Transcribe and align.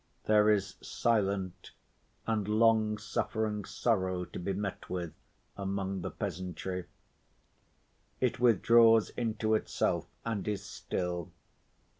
There 0.23 0.49
is 0.49 0.77
silent 0.81 1.73
and 2.25 2.47
long‐suffering 2.47 3.67
sorrow 3.67 4.25
to 4.25 4.39
be 4.39 4.51
met 4.51 4.89
with 4.89 5.13
among 5.55 6.01
the 6.01 6.09
peasantry. 6.09 6.85
It 8.19 8.39
withdraws 8.39 9.11
into 9.11 9.53
itself 9.53 10.07
and 10.25 10.47
is 10.47 10.65
still. 10.65 11.31